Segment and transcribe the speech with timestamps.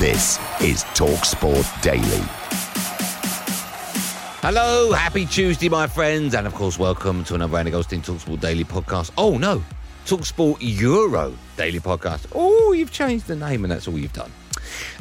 [0.00, 2.24] This is TalkSport Daily.
[4.40, 8.64] Hello, happy Tuesday, my friends, and of course, welcome to another Andy Goldstein TalkSport Daily
[8.64, 9.10] podcast.
[9.18, 9.62] Oh no,
[10.06, 12.28] TalkSport Euro Daily podcast.
[12.34, 14.32] Oh, you've changed the name, and that's all you've done.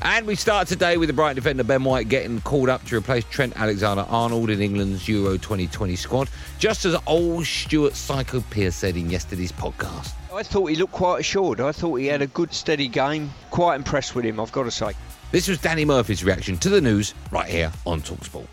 [0.01, 3.23] And we start today with the Brighton defender Ben White getting called up to replace
[3.23, 8.97] Trent Alexander Arnold in England's Euro 2020 squad, just as old Stuart Psycho Pearce said
[8.97, 10.11] in yesterday's podcast.
[10.31, 11.59] I thought he looked quite assured.
[11.59, 13.31] I thought he had a good, steady game.
[13.49, 14.91] Quite impressed with him, I've got to say.
[15.31, 18.47] This was Danny Murphy's reaction to the news right here on Talksport.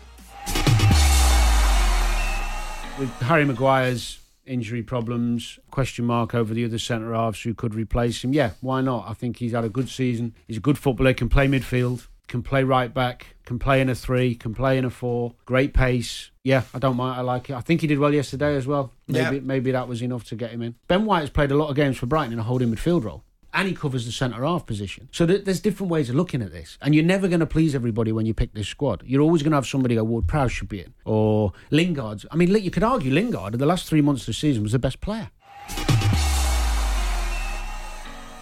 [2.99, 8.23] With Harry Maguire's injury problems, question mark over the other centre halves who could replace
[8.23, 8.33] him.
[8.33, 9.05] Yeah, why not?
[9.07, 10.33] I think he's had a good season.
[10.47, 13.95] He's a good footballer, can play midfield, can play right back, can play in a
[13.95, 15.33] three, can play in a four.
[15.45, 16.31] Great pace.
[16.43, 17.17] Yeah, I don't mind.
[17.19, 17.55] I like it.
[17.55, 18.91] I think he did well yesterday as well.
[19.07, 19.41] Maybe Yeah.
[19.43, 20.75] maybe that was enough to get him in.
[20.87, 23.23] Ben White has played a lot of games for Brighton in a holding midfield role.
[23.53, 25.07] And he covers the centre half position.
[25.11, 26.77] So th- there's different ways of looking at this.
[26.81, 29.01] And you're never going to please everybody when you pick this squad.
[29.05, 30.93] You're always going to have somebody go, Ward Prowse should be in.
[31.05, 32.25] Or Lingard's.
[32.29, 34.73] I mean, you could argue Lingard, in the last three months of the season, was
[34.73, 35.29] the best player.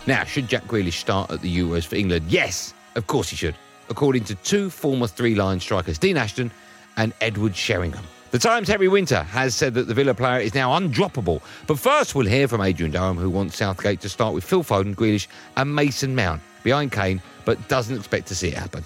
[0.07, 2.25] Now, should Jack Grealish start at the Euros for England?
[2.29, 3.56] Yes, of course he should,
[3.90, 6.51] according to two former Three Lions strikers, Dean Ashton
[6.97, 8.06] and Edward Sheringham.
[8.31, 11.41] The Times' Henry Winter has said that the Villa player is now undroppable.
[11.68, 14.95] But first, we'll hear from Adrian Durham, who wants Southgate to start with Phil Foden,
[14.95, 18.84] Grealish, and Mason Mount behind Kane, but doesn't expect to see it happen.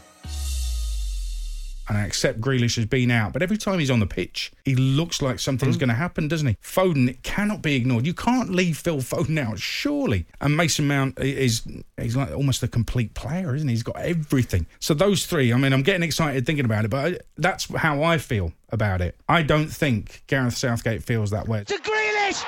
[1.89, 4.75] And I accept Grealish has been out, but every time he's on the pitch, he
[4.75, 5.79] looks like something's Hmm.
[5.79, 6.55] going to happen, doesn't he?
[6.63, 8.05] Foden it cannot be ignored.
[8.05, 10.27] You can't leave Phil Foden out, surely.
[10.39, 11.63] And Mason Mount is
[11.99, 13.73] he's like almost a complete player, isn't he?
[13.73, 14.67] He's got everything.
[14.79, 18.03] So those three, I mean, I'm getting excited thinking about it, but I, that's how
[18.03, 19.15] I feel about it.
[19.27, 21.63] I don't think Gareth Southgate feels that way.
[21.63, 22.43] to Grealish.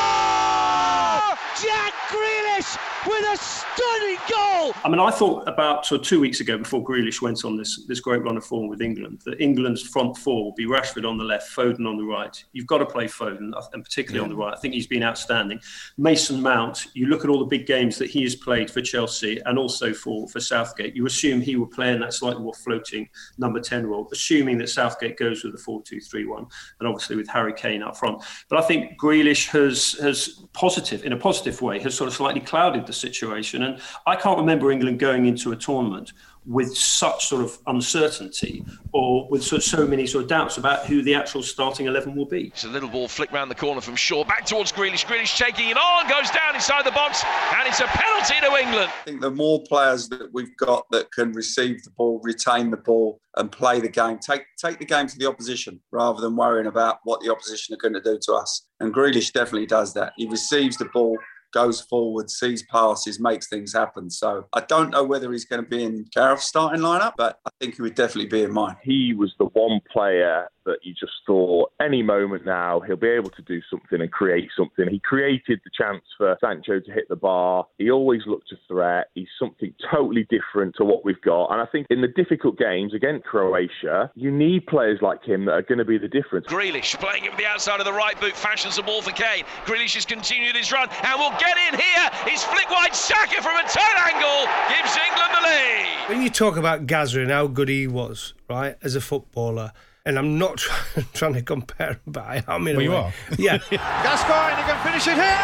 [0.00, 1.34] Oh!
[1.62, 3.36] Jack Grealish with a
[3.78, 4.72] stunning goal.
[4.84, 7.84] I mean, I thought about sort of two weeks ago, before Grealish went on this
[7.86, 11.16] this great run of form with England, that England's front four will be Rashford on
[11.16, 12.44] the left, Foden on the right.
[12.52, 14.54] You've got to play Foden, uh, and particularly on the right.
[14.54, 15.60] I think he's been outstanding.
[15.96, 19.40] Mason Mount, you look at all the big games that he has played for Chelsea
[19.46, 20.94] and also for for Southgate.
[20.96, 24.68] You assume he will play in that slightly more floating number ten role, assuming that
[24.68, 26.46] Southgate goes with the four-two-three-one,
[26.80, 28.22] and obviously with Harry Kane up front.
[28.48, 32.40] But I think Grealish has has positive in a positive way has sort of slightly
[32.40, 36.12] clouded the situation, and I can't remember England going into a tournament
[36.48, 41.02] with such sort of uncertainty or with so, so many sort of doubts about who
[41.02, 42.46] the actual starting 11 will be.
[42.46, 45.04] It's a little ball flick round the corner from Shaw, back towards Grealish.
[45.04, 47.22] Grealish taking it on, goes down inside the box,
[47.54, 48.90] and it's a penalty to England.
[49.00, 52.78] I think the more players that we've got that can receive the ball, retain the
[52.78, 56.66] ball, and play the game, take take the game to the opposition rather than worrying
[56.66, 58.66] about what the opposition are going to do to us.
[58.80, 60.14] And Grealish definitely does that.
[60.16, 61.16] He receives the ball,
[61.52, 64.10] goes forward, sees passes, makes things happen.
[64.10, 67.50] So I don't know whether he's going to be in Gareth's starting lineup, but I
[67.60, 68.76] think he would definitely be in mine.
[68.82, 73.30] he was the one player that you just thought any moment now he'll be able
[73.30, 74.86] to do something and create something.
[74.88, 77.66] He created the chance for Sancho to hit the bar.
[77.78, 79.08] He always looked a threat.
[79.14, 81.46] He's something totally different to what we've got.
[81.46, 85.52] And I think in the difficult games against Croatia, you need players like him that
[85.52, 86.46] are going to be the difference.
[86.46, 89.44] Grealish playing it with the outside of the right boot, fashions the ball for Kane.
[89.64, 92.10] Grealish has continued his run and will get in here.
[92.30, 96.08] He's flick wide, Saka from a turn angle gives England the lead.
[96.08, 99.72] When you talk about Gazza and how good he was, right, as a footballer,
[100.06, 102.90] and I'm not try- trying to compare him, but I am in Well, a you
[102.90, 102.96] way.
[102.96, 103.12] are.
[103.38, 103.58] Yeah.
[103.70, 105.38] Gascoigne, he can finish it here.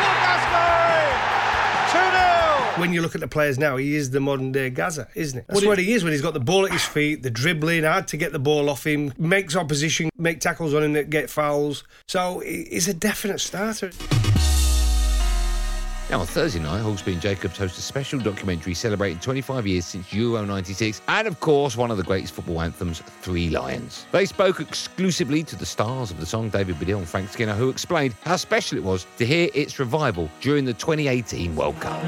[0.00, 2.80] Paul Gascoigne, 2 0.
[2.80, 5.44] when you look at the players now, he is the modern day Gazza, isn't it?
[5.48, 7.84] That's What what he is when he's got the ball at his feet, the dribbling,
[7.84, 11.30] hard to get the ball off him, makes opposition make tackles on him that get
[11.30, 11.84] fouls.
[12.08, 13.90] So he's a definite starter.
[16.10, 20.12] Now, on Thursday night, Hawksbee and Jacobs host a special documentary celebrating 25 years since
[20.12, 24.06] Euro 96 and, of course, one of the greatest football anthems, Three Lions.
[24.12, 27.70] They spoke exclusively to the stars of the song, David Baddiel and Frank Skinner, who
[27.70, 32.02] explained how special it was to hear its revival during the 2018 World Cup.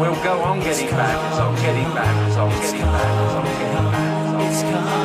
[0.00, 4.95] We'll go on getting back, getting back, getting back, getting back.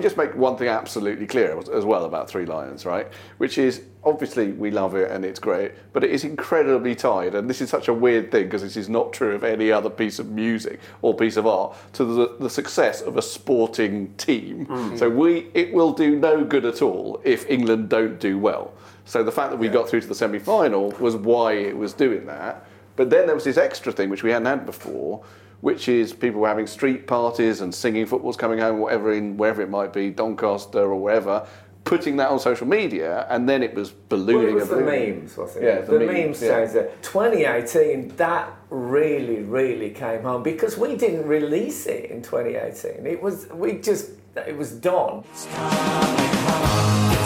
[0.00, 3.06] We just make one thing absolutely clear as- well about Three Lions, right?
[3.36, 7.34] Which is obviously we love it and it's great, but it is incredibly tied.
[7.34, 9.90] And this is such a weird thing because this is not true of any other
[9.90, 14.66] piece of music or piece of art to the, the success of a sporting team.
[14.66, 14.98] Mm.
[14.98, 18.72] So we it will do no good at all if England don't do well.
[19.04, 22.24] So the fact that we got through to the semi-final was why it was doing
[22.26, 22.64] that.
[22.96, 25.24] But then there was this extra thing which we hadn't had before,
[25.60, 29.62] which is people were having street parties and singing football's coming home, whatever in wherever
[29.62, 31.46] it might be, Doncaster or wherever,
[31.84, 34.36] putting that on social media, and then it was ballooning.
[34.36, 35.20] Well, it was the ballooning.
[35.20, 35.62] memes, was it?
[35.62, 36.58] Yeah, the, the memes, memes, yeah.
[36.58, 37.02] changed it.
[37.02, 43.06] 2018, that really, really came home because we didn't release it in 2018.
[43.06, 45.24] It was, we just, it was done.
[45.34, 45.46] It's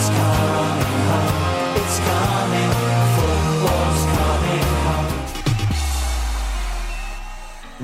[0.08, 0.83] coming,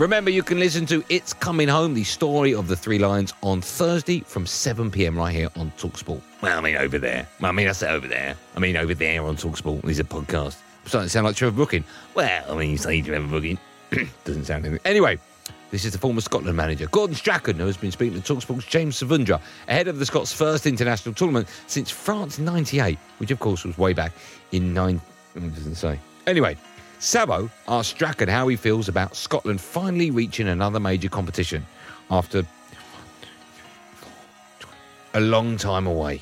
[0.01, 3.61] Remember, you can listen to It's Coming Home, the story of the Three Lions, on
[3.61, 6.23] Thursday from 7 pm right here on Talksport.
[6.41, 7.29] Well, I mean, over there.
[7.39, 8.35] Well, I mean, I say over there.
[8.57, 9.83] I mean, over there on Talksport.
[9.83, 10.57] These are podcasts.
[10.85, 11.85] I'm starting to sound like Trevor Brooking.
[12.15, 13.59] Well, I mean, you say Trevor Brooking.
[14.25, 14.81] Doesn't sound anything.
[14.87, 15.19] Anyway,
[15.71, 18.99] this is the former Scotland manager, Gordon Strachan, who has been speaking to Talksport's James
[18.99, 19.39] Savundra
[19.69, 23.93] ahead of the Scots' first international tournament since France 98, which, of course, was way
[23.93, 24.15] back
[24.53, 24.99] in 9.
[25.35, 26.01] It doesn't say.
[26.27, 26.57] Anyway,
[27.01, 31.67] Sabo asked Strachan how he feels about Scotland finally reaching another major competition
[32.11, 32.45] after
[35.15, 36.21] a long time away.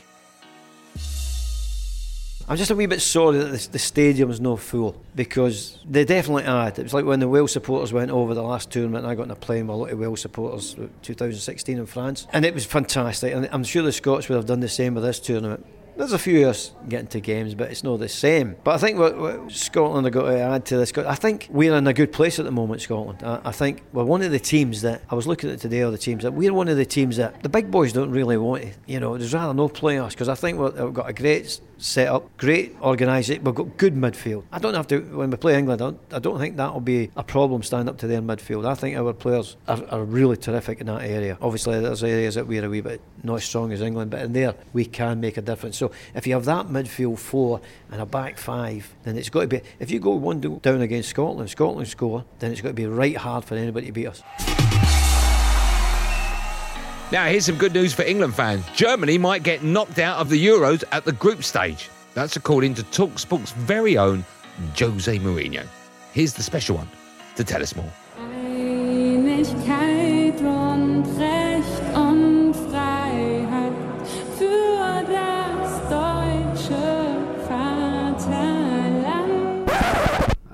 [2.51, 6.45] I'm just a wee bit sorry that the, the stadium's no full because they definitely
[6.45, 6.79] had.
[6.79, 9.25] It was like when the Wales supporters went over the last tournament and I got
[9.25, 12.55] in a plane with a lot of Wales supporters, uh, 2016 in France, and it
[12.55, 13.35] was fantastic.
[13.35, 15.67] And I'm sure the Scots would have done the same with this tournament.
[15.99, 18.55] There's a few of us getting to games, but it's not the same.
[18.63, 21.75] But I think what, what Scotland have got to add to this, I think we're
[21.75, 23.25] in a good place at the moment, Scotland.
[23.25, 25.99] I, I think we're one of the teams that, I was looking at today, the
[25.99, 29.01] teams, that we're one of the teams that the big boys don't really want you
[29.01, 32.37] know, there's rather no play us because I think we've got a great set up,
[32.37, 34.45] great organised, we've got good midfield.
[34.53, 37.11] I don't have to, when we play England, I don't, I don't think that'll be
[37.17, 38.67] a problem standing up to their midfield.
[38.67, 41.39] I think our players are, are really terrific in that area.
[41.41, 44.33] Obviously, there's areas that we're a wee bit not as strong as England, but in
[44.33, 45.77] there we can make a difference.
[45.79, 47.61] So if you have that midfield four
[47.91, 51.11] and a back five, then it's got to be, if you go one down against
[51.11, 54.23] Scotland, Scotland score, then it's got to be right hard for anybody to beat us.
[57.11, 58.67] Now, here's some good news for England fans.
[58.75, 61.89] Germany might get knocked out of the Euros at the group stage.
[62.13, 64.27] That's according to Talksport's very own
[64.79, 65.67] Jose Mourinho.
[66.13, 66.87] Here's the special one
[67.37, 67.91] to tell us more.
[68.19, 73.73] Einigkeit und Recht und Freiheit
[74.37, 77.17] für das deutsche
[77.49, 79.71] Vaterland.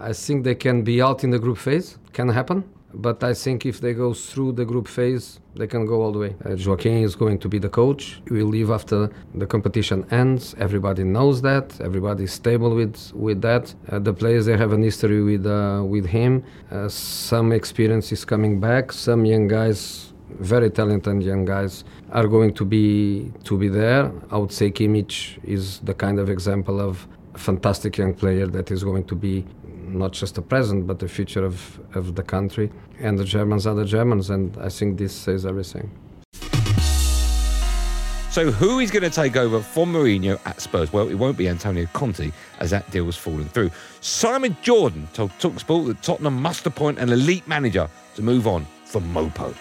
[0.01, 2.63] I think they can be out in the group phase, can happen.
[2.97, 6.19] But I think if they go through the group phase, they can go all the
[6.21, 6.37] way.
[6.45, 8.21] Uh, Joachim is going to be the coach.
[8.31, 10.55] Will leave after the competition ends.
[10.59, 11.81] Everybody knows that.
[11.81, 13.75] Everybody is stable with with that.
[13.91, 16.45] Uh, the players they have an history with uh, with him.
[16.71, 18.93] Uh, some experience is coming back.
[18.93, 24.13] Some young guys, very talented young guys, are going to be to be there.
[24.31, 28.71] I would say Kimmich is the kind of example of a fantastic young player that
[28.71, 29.45] is going to be
[29.95, 32.71] not just the present but the future of, of the country.
[33.01, 35.91] And the Germans are the Germans, and I think this says everything.
[38.31, 40.93] So, who is going to take over from Mourinho at Spurs?
[40.93, 43.71] Well, it won't be Antonio Conte, as that deal was falling through.
[44.01, 49.05] Simon Jordan told Talksport that Tottenham must appoint an elite manager to move on from
[49.15, 49.55] Mopo.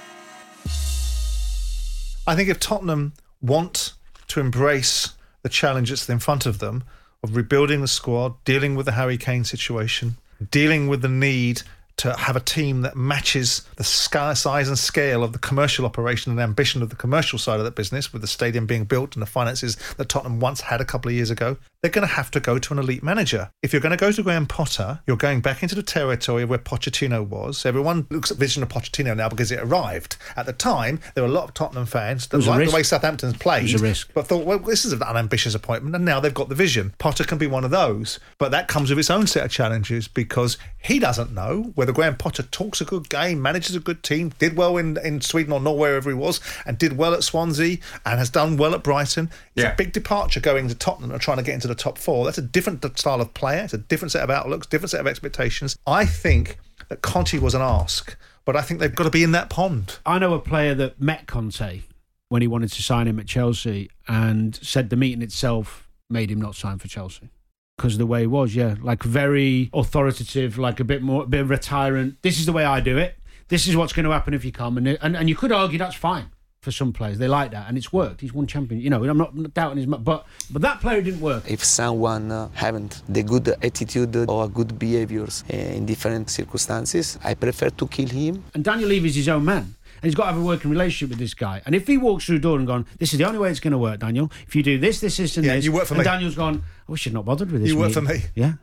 [2.26, 3.14] I think if Tottenham
[3.44, 3.94] want
[4.30, 5.14] to embrace
[5.44, 6.84] the challenge that's in front of them
[7.22, 10.18] of rebuilding the squad, dealing with the Harry Kane situation,
[10.52, 11.62] dealing with the need
[12.04, 16.42] to have a team that matches the size and scale of the commercial operation and
[16.42, 19.26] ambition of the commercial side of the business, with the stadium being built and the
[19.26, 22.42] finances that Tottenham once had a couple of years ago, they're going to have to
[22.42, 23.50] go to an elite manager.
[23.62, 26.60] If you're going to go to Graham Potter, you're going back into the territory where
[26.60, 27.66] Pochettino was.
[27.66, 30.18] Everyone looks at vision of Pochettino now because it arrived.
[30.36, 33.38] At the time, there were a lot of Tottenham fans that liked the way Southampton's
[33.38, 34.10] played, It was a risk.
[34.14, 36.94] but thought, well, this is an unambitious appointment, and now they've got the vision.
[37.00, 40.10] Potter can be one of those, but that comes with its own set of challenges
[40.10, 44.04] because he doesn't know whether Remember, Graham Potter talks a good game, manages a good
[44.04, 47.24] team, did well in, in Sweden or Norway, wherever he was, and did well at
[47.24, 49.30] Swansea, and has done well at Brighton.
[49.56, 49.74] It's Yeah.
[49.74, 52.26] a big departure going to Tottenham and trying to get into the top four.
[52.26, 53.64] That's a different style of player.
[53.64, 55.78] It's a different set of outlooks, different set of expectations.
[55.88, 56.58] I think
[56.90, 60.00] that Conte was an ask, but I think they've got to be in that pond.
[60.06, 61.82] I know a player that met Conte
[62.30, 66.42] when he wanted to sign him at Chelsea and said the meeting itself made him
[66.42, 67.30] not sign for Chelsea.
[67.78, 68.76] Because of the way he was, yeah.
[68.82, 72.22] Like very authoritative, like a bit more, a bit of a tyrant.
[72.22, 73.16] This is the way I do it.
[73.48, 74.78] This is what's going to happen if you come.
[74.78, 76.30] And, and, and you could argue that's fine
[76.62, 77.18] for some players.
[77.18, 77.68] They like that.
[77.68, 78.22] And it's worked.
[78.22, 78.80] He's won champion.
[78.80, 81.44] You know, I'm not doubting his, but, but that player didn't work.
[81.50, 87.34] If someone uh, haven't the good attitude or good behaviors uh, in different circumstances, I
[87.34, 88.44] prefer to kill him.
[88.54, 89.76] And Daniel Levy is his own man.
[90.04, 91.62] And he's got to have a working relationship with this guy.
[91.66, 93.62] And if he walks through the door and gone, this is the only way it's
[93.62, 94.30] going to work, Daniel.
[94.46, 95.64] If you do this, this, this, and Yeah, this.
[95.64, 96.04] you work for and me.
[96.04, 97.70] Daniel's gone, I wish you'd not bothered with this.
[97.70, 98.22] You work for me.
[98.36, 98.56] Yeah.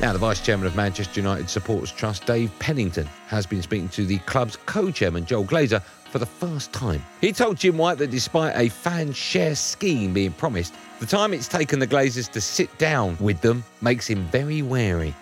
[0.00, 4.06] Now, the Vice Chairman of Manchester United Supporters Trust, Dave Pennington, has been speaking to
[4.06, 7.02] the club's co chairman, Joel Glazer, for the first time.
[7.20, 11.48] He told Jim White that despite a fan share scheme being promised, the time it's
[11.48, 15.16] taken the Glazers to sit down with them makes him very wary.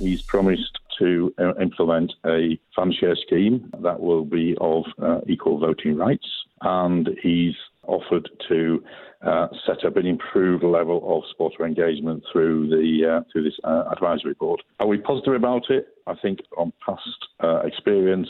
[0.00, 5.58] He's promised to uh, implement a fan share scheme that will be of uh, equal
[5.58, 6.26] voting rights,
[6.62, 7.54] and he's
[7.86, 8.82] offered to
[9.22, 13.84] uh, set up an improved level of supporter engagement through the uh, through this uh,
[13.90, 14.62] advisory board.
[14.78, 15.88] Are we positive about it?
[16.06, 18.28] I think on past uh, experience,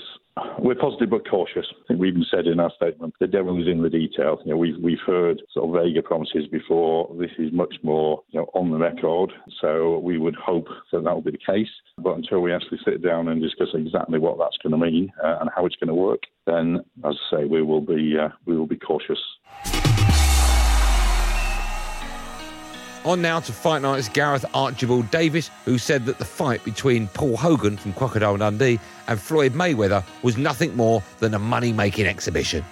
[0.58, 1.66] we're positive but cautious.
[1.70, 4.40] I think we even said in our statement, the devil is in the detail.
[4.44, 7.14] You know, we've we've heard sort of vaguer promises before.
[7.18, 11.14] This is much more you know on the record, so we would hope that that
[11.14, 11.70] will be the case.
[11.98, 15.38] But until we actually sit down and discuss exactly what that's going to mean uh,
[15.40, 18.56] and how it's going to work, then as I say, we will be uh, we
[18.56, 19.20] will be cautious.
[23.04, 27.36] On now to Fight Night's Gareth Archibald Davies, who said that the fight between Paul
[27.36, 32.64] Hogan from Crocodile Dundee and Floyd Mayweather was nothing more than a money making exhibition.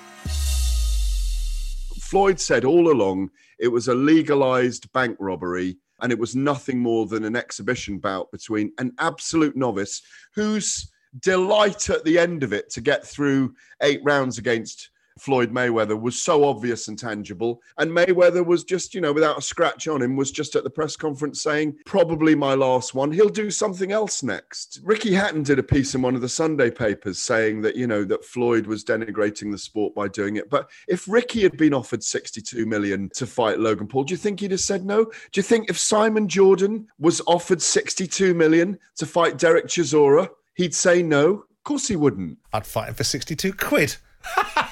[2.00, 7.06] Floyd said all along it was a legalized bank robbery and it was nothing more
[7.06, 10.02] than an exhibition bout between an absolute novice
[10.34, 10.90] whose
[11.20, 16.20] delight at the end of it to get through eight rounds against Floyd Mayweather was
[16.20, 17.62] so obvious and tangible.
[17.78, 20.70] And Mayweather was just, you know, without a scratch on him, was just at the
[20.70, 23.10] press conference saying, probably my last one.
[23.10, 24.80] He'll do something else next.
[24.84, 28.04] Ricky Hatton did a piece in one of the Sunday papers saying that, you know,
[28.04, 30.50] that Floyd was denigrating the sport by doing it.
[30.50, 34.40] But if Ricky had been offered 62 million to fight Logan Paul, do you think
[34.40, 35.04] he'd have said no?
[35.04, 40.74] Do you think if Simon Jordan was offered 62 million to fight Derek Chisora, he'd
[40.74, 41.30] say no?
[41.30, 42.38] Of course he wouldn't.
[42.52, 43.96] I'd fight him for 62 quid.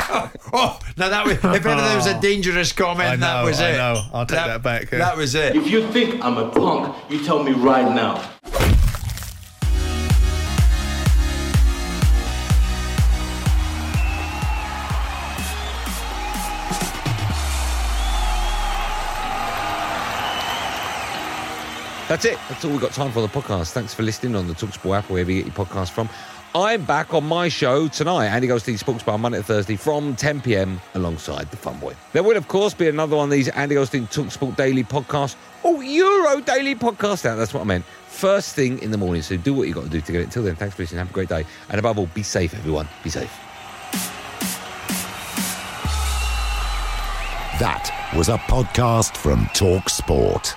[0.50, 2.20] Oh, now that was, if ever there was a oh.
[2.20, 3.76] dangerous comment, I that know, was I it.
[3.76, 4.02] know.
[4.14, 4.98] I'll take that back, yeah.
[4.98, 5.56] That was it.
[5.56, 8.16] If you think I'm a punk, you tell me right now.
[22.08, 22.38] That's it.
[22.48, 23.72] That's all we've got time for the podcast.
[23.72, 26.08] Thanks for listening on the Talksport app, wherever you get your podcast from.
[26.54, 30.40] I'm back on my show tonight, Andy Goldstein Sports Bar, Monday to Thursday from 10
[30.40, 30.80] p.m.
[30.94, 31.94] alongside the Fun Boy.
[32.12, 35.36] There will, of course, be another one of these Andy Goldstein Talk Sport Daily podcasts.
[35.62, 37.36] Oh, Euro Daily podcast out.
[37.36, 37.84] That's what I meant.
[38.06, 39.20] First thing in the morning.
[39.20, 40.30] So do what you got to do to get it.
[40.30, 41.00] Till then, thanks for listening.
[41.00, 41.44] Have a great day.
[41.68, 42.88] And above all, be safe, everyone.
[43.04, 43.30] Be safe.
[47.60, 50.56] That was a podcast from Talk Sport.